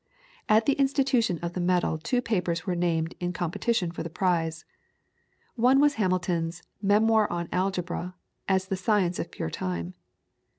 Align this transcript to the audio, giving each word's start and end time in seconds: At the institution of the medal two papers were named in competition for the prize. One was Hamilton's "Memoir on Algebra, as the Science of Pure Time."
At 0.49 0.65
the 0.65 0.73
institution 0.73 1.37
of 1.43 1.53
the 1.53 1.59
medal 1.61 1.99
two 1.99 2.23
papers 2.23 2.65
were 2.65 2.73
named 2.73 3.13
in 3.19 3.33
competition 3.33 3.91
for 3.91 4.01
the 4.01 4.09
prize. 4.09 4.65
One 5.53 5.79
was 5.79 5.93
Hamilton's 5.93 6.63
"Memoir 6.81 7.31
on 7.31 7.47
Algebra, 7.51 8.15
as 8.49 8.65
the 8.69 8.77
Science 8.77 9.19
of 9.19 9.29
Pure 9.29 9.51
Time." 9.51 9.93